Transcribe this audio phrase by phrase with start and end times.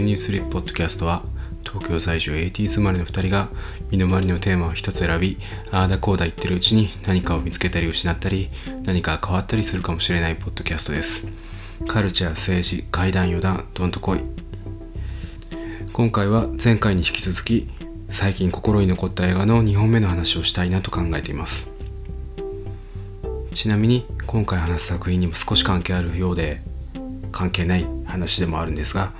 [0.00, 1.22] ニュースリップポッドキャストは
[1.64, 3.48] 東京在住 80s 生まれの2人が
[3.90, 5.36] 身の回りのテーマを一つ選び
[5.70, 8.48] ああだこうだ言ってるうちに何かを見つけたり失ったり
[8.84, 11.28] 何か変わったりするかもしれないポッドキャストです。
[11.86, 14.20] カルチャー政治怪談余談どんとこい。
[15.92, 17.68] 今回は前回に引き続き
[18.08, 21.68] 最近心に残った映画の2本目の話をしたいなと考えています。
[23.52, 26.62] ちなみに今回話す作品にも少し関係あるようで
[27.32, 29.12] 関係ない話でもあるんですが、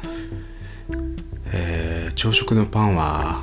[1.53, 3.43] えー、朝食のパンは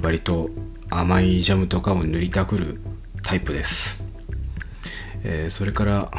[0.00, 0.50] 割と
[0.88, 2.80] 甘いジャムとかを塗りたくる
[3.24, 4.04] タイプです、
[5.24, 6.10] えー、それから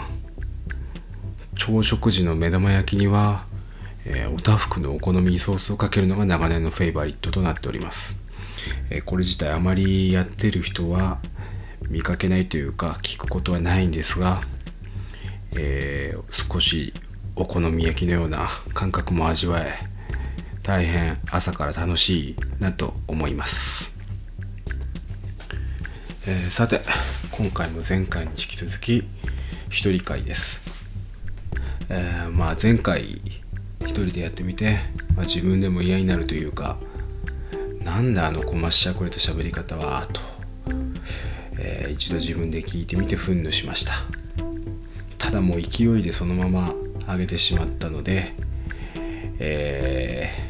[1.55, 3.45] 朝食時の目玉焼きには、
[4.05, 8.17] えー、おたふくのお好みソースをかけるのが長年のフェイバリットとなっております、
[8.89, 11.19] えこれ自体あまりやってる人は
[11.89, 14.41] 見かけないというか聞くことはないんですが、
[15.55, 16.93] え、少し
[17.35, 19.98] お好み焼きのような感覚も味わえ
[20.69, 23.97] 大変朝から楽しいなと思います、
[26.27, 26.81] えー、さて
[27.31, 29.03] 今回も前回に引き続き
[29.71, 30.61] 一人会です、
[31.89, 34.77] えー、まあ前回一人でやってみて、
[35.15, 36.77] まあ、自分でも嫌になるというか
[37.81, 40.21] なんだあのこましゃくれた喋り方はと
[41.57, 43.93] えー、一度自分で聞いてみて憤怒しました。
[45.17, 46.73] ただもう勢いでそのまま
[47.11, 48.33] 上げてしまったので
[49.39, 50.48] え、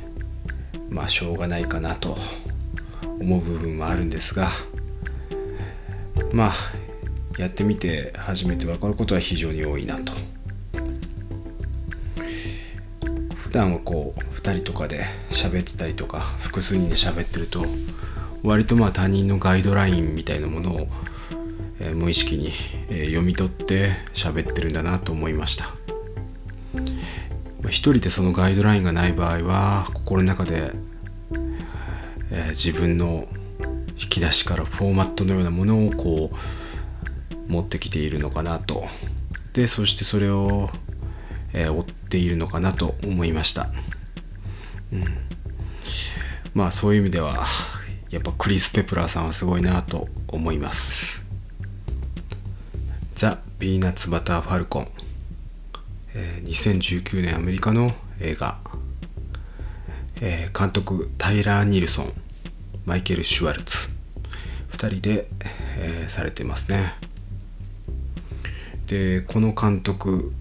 [0.89, 2.17] まあしょうがないかなと
[3.19, 4.51] 思う部分はあるんですが
[6.31, 6.53] まあ
[7.37, 10.13] やってみて初めて分かることは非常に多いなと。
[13.49, 17.65] 普段はこう2人とかで喋ってたりとか複数人で喋ってると
[18.43, 20.87] 割とまあ他人のガイドラインみたいなものを、
[21.79, 22.51] えー、無意識に、
[22.89, 25.73] 読み取って喋ってるんだなと思いました、
[27.69, 30.71] 一人でそのガイドラインがない場合は心の中で、
[32.31, 33.27] えー、自分の
[33.97, 38.85] 引き出しからフォーマットのようなものをこう持ってきているのかなと。
[39.53, 40.69] でそしてそれを、
[41.53, 43.71] え追っているのかなと思いました、
[44.93, 45.03] うん、
[46.53, 47.47] まあそういう意味では
[48.11, 51.25] やっぱクリス・ペプラーさんはすごいなと思います。
[53.15, 54.87] ザ・ピーナッツ・バター・ファルコン、
[56.21, 58.59] え、2019年アメリカの映画、
[60.19, 62.13] え、監督タイラー・ニルソン
[62.85, 63.89] マイケル・シュワルツ。
[64.71, 65.29] 2人で、
[65.77, 66.93] え、されてますね。
[68.87, 70.33] でこの監督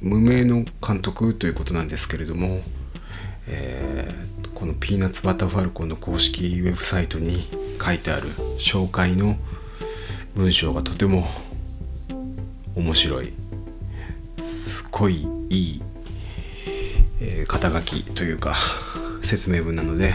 [0.00, 2.60] 無名の監督ということなんですけれども、
[3.48, 7.48] えー、このピーナッツバタファルコンの公式ウェブサイトに
[7.82, 9.36] 書いてある紹介の
[10.34, 11.26] 文章がとても
[12.76, 13.45] 面白い。
[14.96, 15.82] すごいいい、
[17.20, 18.56] えー、肩書きというか
[19.20, 20.14] 説明文なので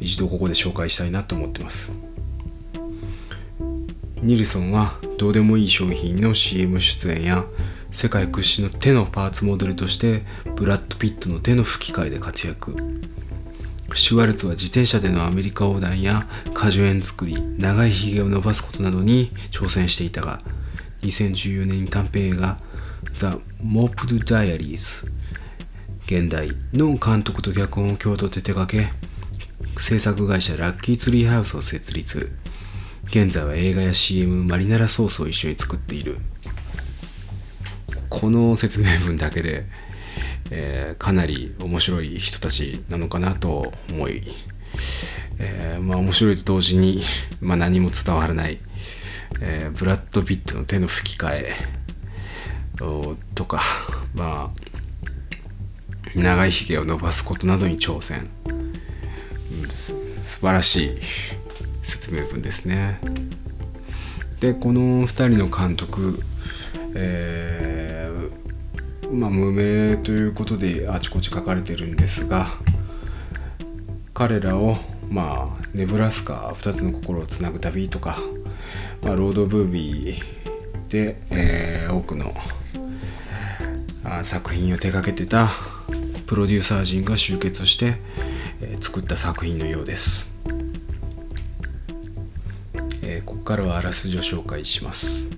[0.00, 1.92] 一度ここで紹介したいなと思ってます。
[4.20, 7.44] ニルソンはどうでもいい商品の CM 出演や
[7.92, 10.24] 世界屈指の手のパーツモデルとして
[10.56, 12.74] ブラッド・ピットの手の吹き替えで活躍。
[13.94, 20.40] シュワルツは自転車でのアメリカ横断や果樹園作り長いひげを伸ばすことなどに挑戦していたが
[21.02, 22.58] 2014年に短編映画
[23.18, 25.10] 「ザ・モープド・ダイアリーズ」
[26.06, 28.92] 現代の監督と脚本を共同で手掛け
[29.76, 32.32] 制作会社ラッキーツリーハウスを設立。
[33.08, 36.18] 現在は映画や CM マリナラソースを一緒に作っている。
[38.08, 39.66] この説明文だけで
[40.50, 44.22] えー、かなり面白い人たちなのかなと思い、
[45.38, 47.02] えー、まあ面白いと同時に、
[47.40, 48.58] まあ、何も伝わらない、
[49.40, 51.77] えー、ブラッド・ピットの手の吹き替え。
[52.78, 53.62] とか
[54.14, 58.28] まあ長いひげを伸ばすことなどに挑戦、
[59.68, 60.90] す素晴らしい
[61.82, 63.00] 説明文ですね。
[64.40, 66.22] でこの2人の監督、
[66.94, 68.38] えー
[69.10, 72.48] まあ、無名ということであちこち書かれてるんですが
[74.14, 74.76] 彼らを
[75.10, 78.18] まあネブラスカ2つの心をつなぐ旅とか、
[79.02, 80.22] まあ、ロードブービー
[80.88, 82.34] で、えー、多くの
[84.22, 85.48] 作品を手掛けてた
[86.26, 87.96] プロデューサー陣が集結して、
[88.60, 90.30] えー、作った作品のようです、
[93.02, 95.28] えー、ここからはあらすじを紹介します、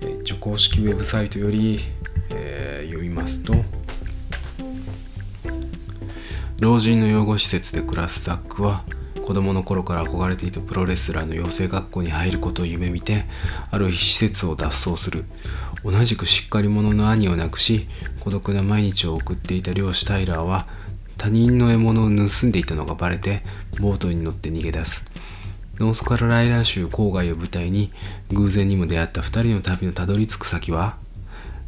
[0.00, 1.80] えー、一応公式ウェブサイトより
[2.30, 3.54] えー、読みますと
[6.60, 8.84] 老人の養護施設で暮らすザックは
[9.24, 13.24] 子供の頃から憧れていたプロレスラーの養成学校に入ることを夢見て
[13.70, 15.24] ある日施設を脱走する。
[15.82, 17.88] 同じくしっかり者の兄を亡くし
[18.20, 20.66] 孤独な毎日を送っていた漁師タイラーは
[21.16, 23.42] 他人の獲物を盗んでいたのがバレて
[23.80, 25.06] ボートに乗って逃げ出す。
[25.78, 27.92] ノースカロライナ州郊外を舞台に
[28.30, 30.96] 偶然にも出会った2人の旅のたどり着く先は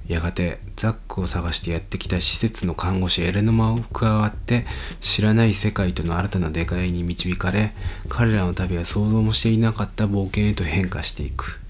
[0.08, 4.64] やがてザックを探してやってきた施設の看護師エレノマを加わって
[5.00, 7.73] 知らない世界との新たな出会いに導かれ
[8.08, 11.61] 彼らの旅は想像もしていなかった冒険へと変化していく、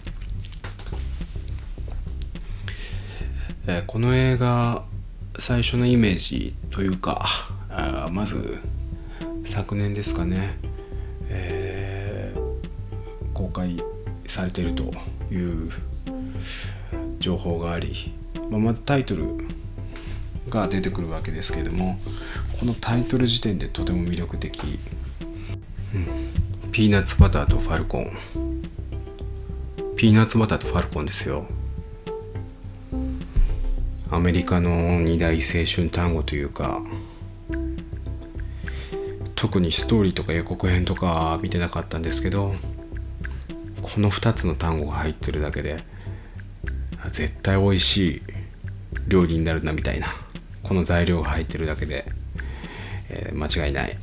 [3.66, 4.84] えーこの映画
[5.38, 7.26] 最初のイメージというか
[7.68, 8.58] あまず
[9.44, 10.58] 昨年ですかね、
[11.28, 12.46] えー
[13.36, 13.76] 公開
[14.26, 14.84] されていると
[15.30, 15.70] いう
[17.18, 18.14] 情報があり、
[18.50, 19.24] まあ、まずタイトル
[20.48, 21.98] が出てくるわけですけれども
[22.60, 24.68] このタイトル時点でとても魅力的、う
[26.68, 28.10] ん、ピーナッツバターとファルコン。
[29.96, 31.46] ピーナッツバターとファルコンですよ。
[34.10, 36.82] アメリカの二大青春単語というか
[39.34, 42.54] 特にストーリーとか予告編とか見てなかったんですけど
[43.82, 45.82] この2つの単語が入ってるだけで
[47.10, 48.22] 絶対美味しい。
[49.08, 50.08] 料理になるなみたいな
[50.62, 52.06] この材料が入ってるだけで、
[53.08, 53.96] えー間違いない。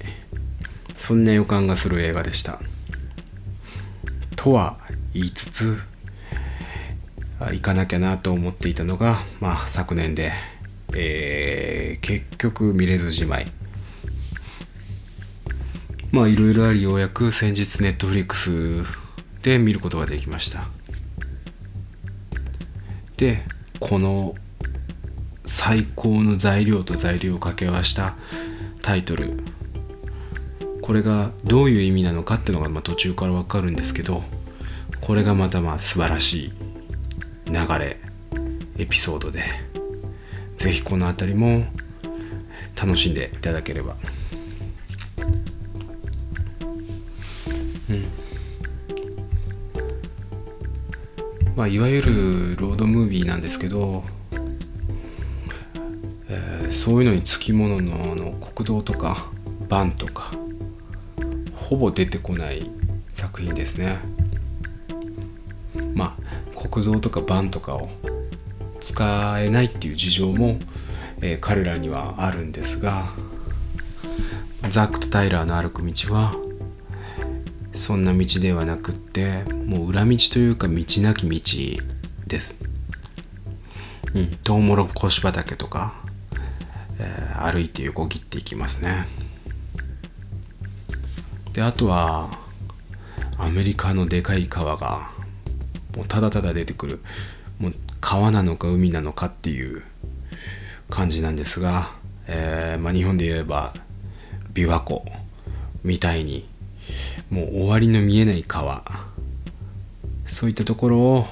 [0.94, 2.60] そんな予感がする映画でした。
[4.36, 4.78] とは
[5.14, 5.78] 言いつつ
[7.40, 10.32] あ行かなきゃなと思っていたのが、まあ、昨年で、
[10.96, 13.48] えー結局見れずじまい。
[16.12, 18.86] まあいろいろありようやく先日ネットフリックス
[19.42, 20.70] で見ることができました。
[23.18, 23.44] で
[23.80, 24.36] この
[25.46, 28.16] 最高の材料と材料を掛け合わせた
[28.82, 29.40] タイトル。
[30.82, 34.22] これがどういう意味なのかっていうのがまあ途中から分かるんですけど
[35.00, 36.52] これがまたまあ素晴らしい
[37.46, 37.98] 流れ
[38.78, 39.44] エピソードで。
[40.64, 41.66] ぜひこの辺りも
[42.82, 43.98] 楽しんでいただければ。
[47.90, 48.06] うん。
[51.58, 54.06] まあ、いわゆるロードムービーなんですけど、
[56.74, 59.30] そういうのにつきもののあの国道とか
[59.70, 60.32] バンとか
[61.56, 62.70] ほぼ出てこない
[63.14, 63.98] 作品ですね
[65.94, 66.18] ま
[66.56, 67.90] あ国道とかバンとかを
[68.82, 70.60] 使えないっていう事情も、
[71.22, 73.08] えー彼らにはあるんですが
[74.70, 76.36] ザックとタイラーの歩く道は
[77.74, 81.84] そんな道ではなくってもう裏道というか道なき道
[82.28, 82.56] です。
[84.14, 86.03] うん、トウモロコシ畑とか、
[87.44, 89.06] 歩いて横切っていきますね。
[91.52, 92.40] であとは
[93.38, 95.12] アメリカのでかい川が
[95.96, 97.00] もうただただ出てくる
[97.60, 99.84] もう川なのか海なのかっていう
[100.90, 101.92] 感じなんですが、
[102.28, 103.74] えーまあ、日本で言えば
[104.54, 105.06] 琵琶湖
[105.84, 106.48] みたいに
[107.30, 108.84] もう終わりの見えない川
[110.26, 111.28] そういったところを、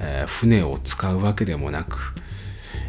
[0.00, 2.14] えー船を使うわけでもなく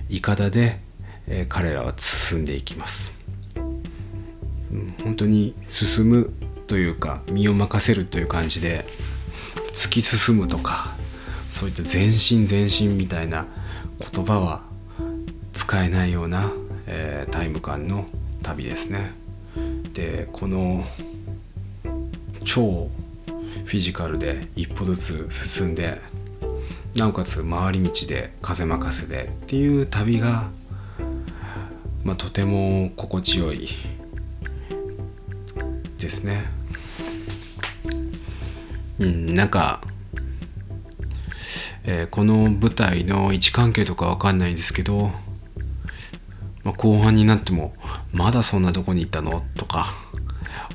[0.09, 0.79] いかだで、
[1.27, 3.11] えー彼らは進んでいきます、
[4.71, 6.33] うん本当に進む
[6.67, 8.85] というか身を任せるという感じで
[9.73, 10.95] 突き進むとか
[11.49, 13.45] そういった前進前進みたいな
[14.13, 14.63] 言葉は
[15.53, 16.51] 使えないような、
[16.87, 18.05] えータイム感の
[18.43, 19.11] 旅ですね。
[19.93, 20.85] でこの
[22.45, 22.89] 超
[23.65, 25.99] フィジカルで一歩ずつ進んで
[26.95, 30.49] なおかつ回り道で風任せでっていう旅が、
[32.07, 33.67] まあ、とても心地よい。
[35.97, 36.45] ですね。
[38.97, 39.81] うんなんか、
[41.83, 45.11] えーこの舞台の位置関係とかわかんないんですけど、
[46.63, 47.75] まあ、後半になっても
[48.13, 49.43] まだそんなとこにいたの？
[49.57, 49.93] とか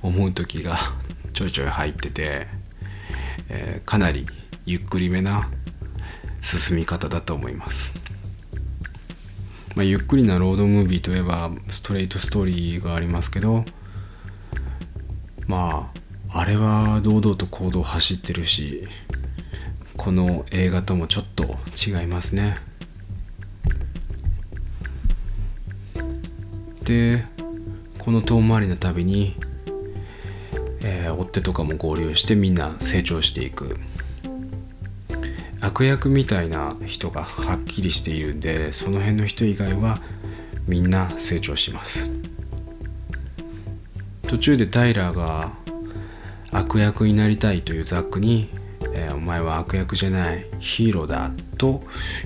[0.03, 0.79] 思う時が
[1.33, 2.47] ちょいちょい入ってて、
[3.49, 4.27] えーかなり
[4.67, 5.49] ゆっくりめな
[6.43, 8.02] 進み方だと思います、
[9.75, 13.65] まあ、ゆっくりなロードムービーといえばストレートストーリーがありますけど
[15.47, 15.91] ま
[16.29, 18.87] ああれは堂々と行動走ってるし
[19.97, 22.57] この映画ともちょっと違いますね。
[26.85, 27.25] で
[27.99, 29.37] この遠回りの旅に、
[30.81, 33.79] えー追っ手とかも合流してみんな成長していく。
[35.73, 40.01] 悪役みたいな人がはっきりしているんでその辺の人以外は
[40.69, 42.11] みんな成長します。
[44.29, 45.53] 途中でタイラーが
[46.51, 48.51] 悪役になりたいというザックに、
[48.93, 51.83] えー、お前は悪役じゃないヒーローだと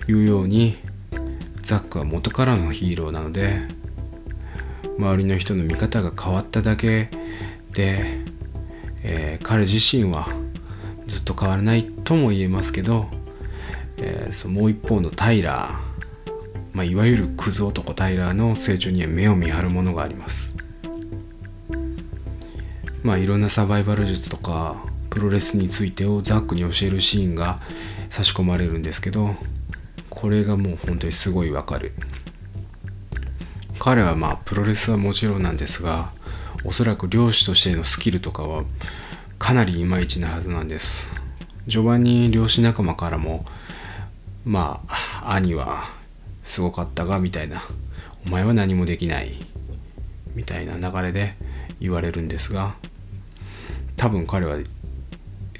[0.08, 0.76] いうように
[1.62, 3.60] ザックは元からのヒーローなので
[4.98, 7.10] 周りの人の見方が変わっただけ
[7.72, 8.18] で、
[9.04, 10.28] えー、彼自身は
[11.06, 13.06] ずっと変わらないとも言えますけど、
[13.98, 16.36] えー、そもう一方のタイラー、
[16.72, 20.54] まあ、いわゆるクズ男タイラーの成長には目を見張るものがあります。
[23.02, 24.76] まあいろんなサバイバル術とか
[25.10, 27.60] プロレスについてをザックに教えるシーンが
[28.10, 29.36] 差し込まれるんですけど
[30.10, 31.92] これがもう本当にすごいわかる。
[33.78, 36.10] 彼はまあプロレスはもちろんなんですが
[36.64, 38.64] おそらく漁師としてのスキルとかは
[39.38, 41.14] かなりいまいちなはずなんです。
[41.68, 43.44] 序盤に漁師仲間からも
[44.46, 45.88] まあ兄は
[46.44, 47.64] すごかったがみたいな
[48.24, 49.32] お前は何もできない
[50.36, 51.34] みたいな流れで
[51.80, 52.76] 言われるんですが
[53.96, 54.58] 多分彼は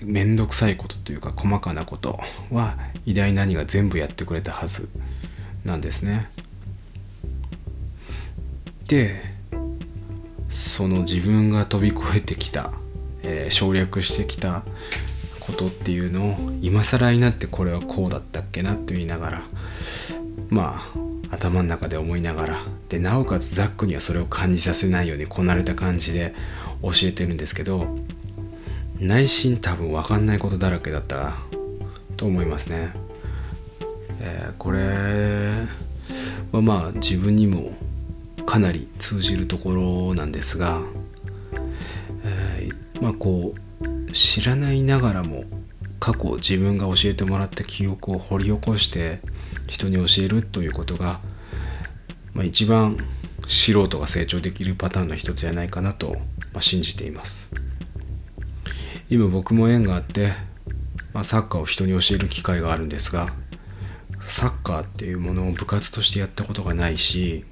[0.04, 2.20] 面倒くさいことというか細かなこと
[2.52, 4.88] は偉大な兄が全部やってくれたはず
[5.64, 6.30] なんですね。
[8.86, 9.20] で
[10.48, 12.72] その自分が飛び越えてきた、
[13.24, 14.62] えー、省略してきた
[15.46, 19.42] ことっていうのを今更になってこれはこうだったっけなと言いながら
[20.48, 20.82] ま
[21.30, 22.56] あ頭の中で思いながら
[22.88, 26.34] でなおかつザックにはそれを感じさせないようにこなれた感じで
[26.82, 27.86] 教えてるんですけど
[28.98, 31.34] 内心多分分かんないことだらけだった
[32.16, 32.92] と思いますね。
[34.20, 34.80] えー、これ
[36.52, 37.72] はまあ自分にも
[38.46, 40.80] かなり通じるところなんですが、
[42.24, 43.65] えー、まあこう
[44.16, 45.44] 知らないながらも
[46.00, 49.20] 過去自分が教えてもらった記憶を掘り起こして
[49.66, 51.20] 人に教えるということが、
[52.32, 52.96] まあ、一番
[53.46, 56.16] 素人が成長できるパターンの一つじゃないかなと、
[56.58, 57.50] 信じています。
[59.08, 60.32] 今僕も縁があって、
[61.12, 63.28] まあ、サッカーを人に教える機会があるんですが
[64.20, 67.44] サッカーっていうものを部活としてやったことがないし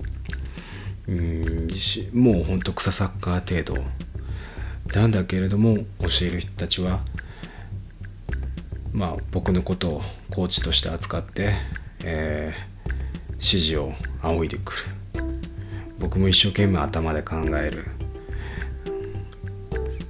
[1.06, 1.68] うん
[2.12, 3.84] もうほんと草サッカー程度
[4.92, 7.00] なんだけれども教える人たちは
[8.92, 11.52] まあ僕のことをコーチとして扱って、
[12.04, 14.78] えー、指示を仰いでくる。
[15.98, 17.86] 僕も一生懸命頭で考える。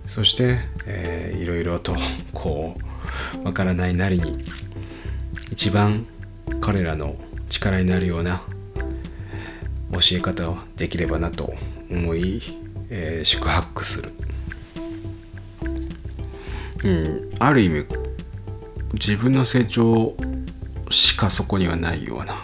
[0.07, 1.97] そして、えー、いろいろと
[2.33, 2.77] こ
[3.43, 4.45] うわからないなりに
[5.51, 6.07] 一番
[6.61, 7.17] 彼らの
[7.49, 8.43] 力になるような
[9.93, 11.55] 教え方をできればなと
[11.91, 12.43] 思い、
[12.91, 14.13] えー、宿泊する、
[16.85, 17.87] うん、ある意味
[18.93, 20.15] 自分の成長
[20.91, 22.35] しかそこにはないような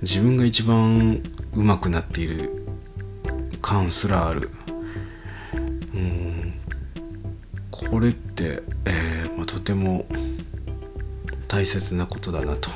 [0.00, 1.22] 自分が一番
[1.54, 2.66] 上手くなっている
[3.62, 4.50] 感すらある。
[5.94, 6.54] うん。
[7.70, 10.04] これって、えーまあ、とても
[11.48, 12.68] 大切なことだなと、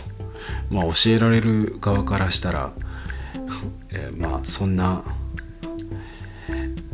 [0.70, 2.72] まあ、教えられる側からしたら、
[3.92, 5.02] えー、まあそんな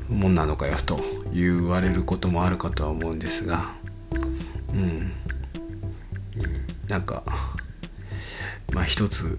[0.09, 1.14] もんなのかよと。
[1.35, 3.75] 言われることもあるかとは思うんですが
[4.73, 5.13] うん、
[6.89, 7.23] なんか
[8.73, 9.39] まあ一つ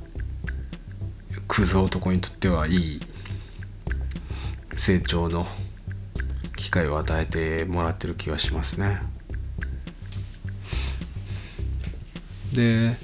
[1.48, 3.02] クズ男にとってはいい
[4.74, 5.48] 成長の
[6.56, 9.02] 機会を与えてもらってる気はしますね。
[12.54, 12.96] で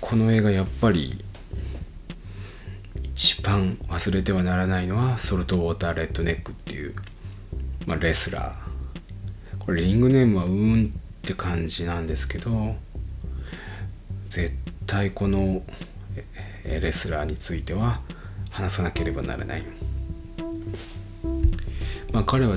[0.00, 1.22] この映画やっぱり
[3.02, 6.94] 一番忘れてはならないのはソルトウォーターレッドネックっていう、
[7.86, 12.74] まあ、レスラーこれリングネームはうんって感じなんですけど
[14.28, 14.54] 絶
[14.86, 15.62] 対この
[16.64, 18.00] レスラーについては
[18.50, 19.64] 話さなければならない。
[22.12, 22.56] まあ、彼は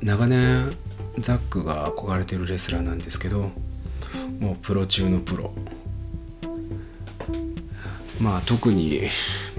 [0.00, 0.72] 長年
[1.18, 3.50] ザックが憧れてるレスラーなんですけど
[4.38, 5.52] もうプロ中のプロ
[8.20, 9.00] まあ特に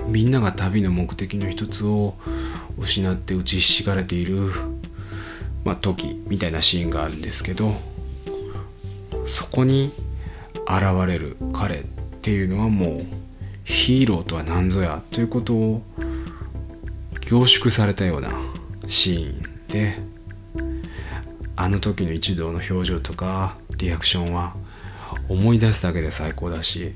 [0.07, 2.15] みんなが旅の目的の一つを
[2.77, 4.51] 失って打ちひしがれている、
[5.63, 7.73] まあ、時みたいなシーンがあるんですけど
[9.25, 9.91] そこに
[10.67, 11.83] 現れる彼っ
[12.21, 13.01] ていうのはもう
[13.63, 15.81] ヒーローとは何ぞやということを
[17.21, 18.31] 凝縮されたような
[18.87, 19.97] シーンで
[21.55, 24.55] あの時の一同の表情とかリアクションは
[25.29, 26.93] 思い出すだけで最高だし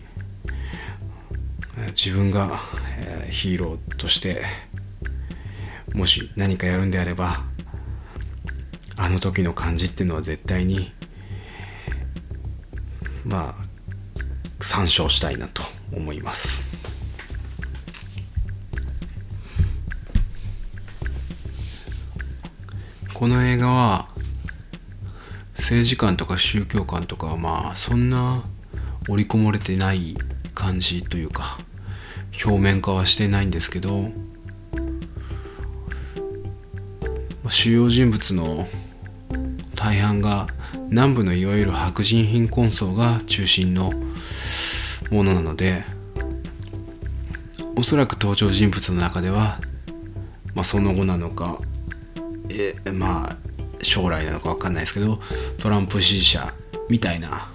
[1.89, 2.59] 自分が
[3.29, 4.41] ヒーローとして
[5.93, 7.43] もし何かやるんであれば
[8.97, 10.91] あの時の感じっていうのは絶対に
[13.23, 15.63] まあ参照したいなと
[15.93, 16.65] 思います。
[23.13, 24.07] この映画は
[25.55, 28.43] 政治観とか宗教観とかはまあそんな
[29.09, 30.15] 織り込まれてない
[30.53, 31.57] 感じというか
[32.45, 34.11] 表面化はしてないんですけど
[37.49, 38.67] 主要人物の
[39.87, 40.47] 大半が
[40.89, 43.93] 南部のいわゆる白人貧困層が中心の
[45.11, 45.85] ものなので
[47.77, 49.61] おそらく登場人物の中では、
[50.53, 51.59] まあ、その後なのか
[52.49, 53.37] えまあ
[53.81, 55.21] 将来なのか分かんないですけど
[55.57, 56.53] トランプ支持者
[56.89, 57.49] みたいな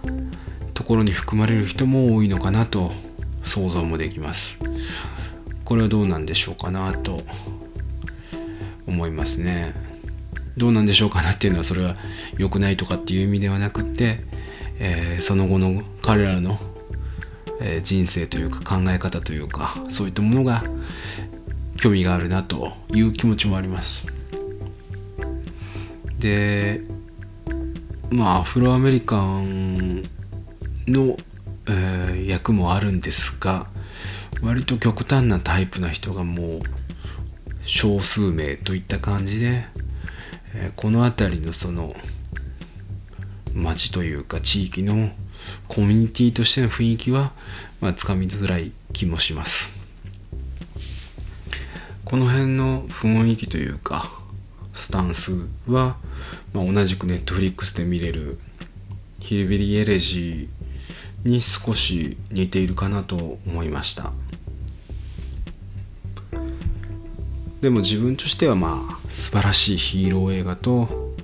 [0.72, 2.92] ところに含まれる人も多いのかなと
[3.44, 4.58] 想像もできます。
[5.66, 7.20] これはどうなんでしょうかなと
[8.86, 9.91] 思いますね。
[10.56, 11.96] どうなんでしょうかなっていうのはそれは
[12.38, 14.20] 良くないとかっていう意味ではなくって、
[14.78, 16.58] えー、その後の彼らの、
[17.60, 20.62] えー、人生というか考え方というかそういったものが
[21.76, 24.08] 興味があるなという気持ちもあります。
[26.18, 26.82] で
[28.10, 30.02] まあアフロアメリカン
[30.86, 31.16] の、
[31.66, 33.66] えー、役もあるんですが
[34.42, 36.60] 割と極端なタイプな人がもう
[37.64, 39.66] 少数名といった感じで、
[40.54, 41.94] え、この辺りのその
[43.54, 45.10] 町というか地域の
[45.68, 47.32] コミュニティとしての雰囲気は、
[47.80, 49.72] まあ、つかみづらい気もします。
[52.04, 54.12] この辺の雰囲気というか
[54.74, 55.32] スタンス
[55.66, 55.96] は、
[56.52, 58.38] まあ、同じくネットフリックスで見れる
[59.18, 64.12] ヒルビリー・エレジーに少し似ているかなと思いました。
[67.62, 71.14] でも自分としてはまあ素晴らしいヒーロー映画と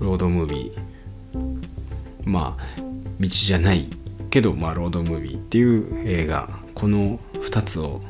[0.00, 2.28] ロードムービー。
[2.28, 2.80] まあ
[3.20, 3.86] 道じゃない
[4.28, 6.50] けどまあロードムービーっていう映画。
[6.74, 8.00] この2つを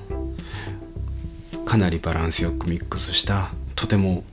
[1.67, 4.25] かなりバランスよくミックスしたとても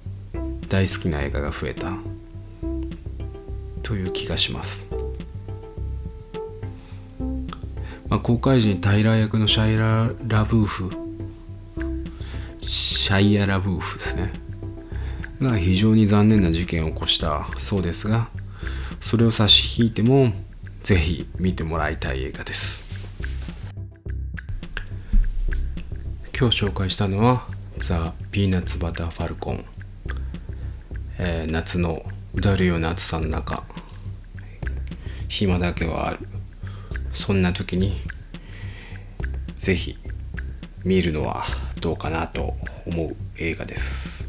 [0.70, 1.92] 大好きな映画が増えた。
[3.84, 4.84] という気がします、
[8.08, 11.05] まあ、公開時にタイラー役のシャイラ・ラブーフ
[12.68, 14.34] シャイア・ラブーフですね。
[15.42, 18.30] が非常に残念な事件を起こしたそうですが
[19.02, 20.32] それを差し引いても
[20.82, 22.86] ぜひ見てもらいたい映画です。
[26.38, 27.46] 今日紹介したのは
[27.78, 29.66] ザ・ピーナッツ・バター・ファルコン、
[31.18, 33.64] えー、夏のうだるような暑さの中。
[35.28, 36.20] 暇だけはある。
[37.14, 38.02] そんな時に
[39.58, 39.98] ぜひ
[40.84, 41.44] 見るのは
[41.86, 42.56] どうかなと
[42.88, 44.28] 思う映画です。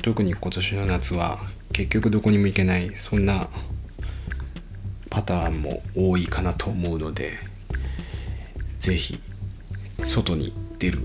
[0.00, 1.38] 特に今年の夏は
[1.74, 3.48] 結局どこにも行けないそんな
[5.10, 7.32] パターンも多いかなと思うので
[8.78, 9.20] 是非
[10.04, 11.00] 外に出る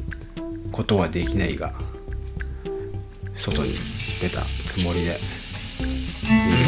[0.72, 1.74] ことはできないが
[3.36, 3.80] 外に
[4.22, 5.20] 出たつもりで
[6.22, 6.59] 見